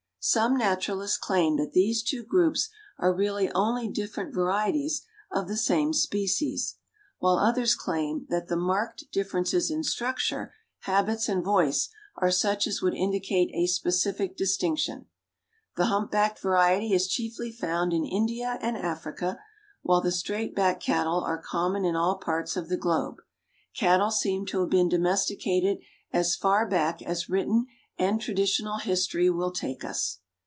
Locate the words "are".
2.99-3.11, 12.17-12.29, 21.23-21.41